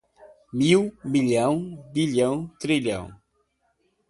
mil, 0.51 0.97
milhão, 1.03 1.75
bilhão, 1.93 2.47
trilhão. 2.59 3.11